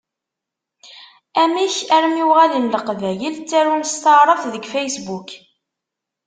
Amek 1.41 1.75
armi 1.95 2.23
uɣalen 2.29 2.71
Leqbayel 2.73 3.35
ttarun 3.37 3.83
s 3.91 3.93
taɛrabt 4.03 4.45
deg 4.53 4.63
Facebook? 4.73 5.29